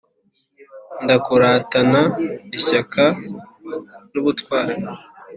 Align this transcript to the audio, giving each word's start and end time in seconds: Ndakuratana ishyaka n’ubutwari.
Ndakuratana 1.03 2.01
ishyaka 2.57 3.03
n’ubutwari. 4.11 4.73